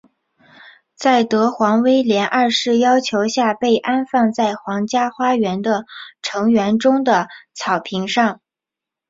[0.95, 5.85] 在德皇威廉二世要求下被安放在皇家花园的
[6.23, 8.41] 橙园中的草坪上。